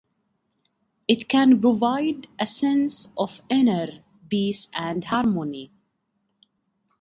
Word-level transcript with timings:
It 1.07 1.29
can 1.29 1.61
provide 1.61 2.25
a 2.39 2.47
sense 2.47 3.09
of 3.19 3.43
inner 3.51 4.01
peace 4.29 4.67
and 4.73 5.03
harmony. 5.03 5.71